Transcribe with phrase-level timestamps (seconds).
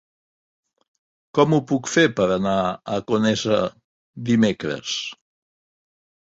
[1.39, 2.55] Com ho puc fer per anar
[2.95, 3.61] a Conesa
[4.31, 4.97] dimecres?